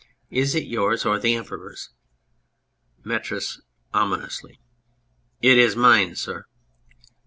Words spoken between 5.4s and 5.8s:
It is